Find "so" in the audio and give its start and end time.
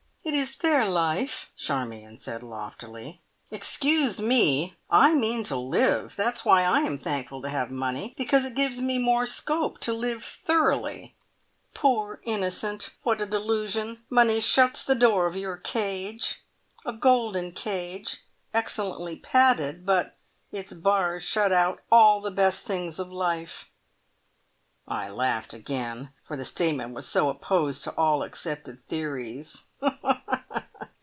27.07-27.29